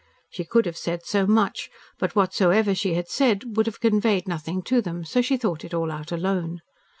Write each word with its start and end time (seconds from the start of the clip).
She 0.31 0.45
could 0.45 0.65
have 0.65 0.77
said 0.79 1.05
so 1.05 1.27
much, 1.27 1.69
but 1.99 2.15
whatsoever 2.15 2.73
she 2.73 2.95
had 2.95 3.07
said 3.07 3.55
would 3.55 3.67
have 3.67 3.79
conveyed 3.79 4.27
nothing 4.27 4.63
to 4.63 4.81
them, 4.81 5.05
so 5.05 5.21
she 5.21 5.37
thought 5.37 5.63
it 5.63 5.75
all 5.75 5.91
out 5.91 6.11
alone. 6.11 6.61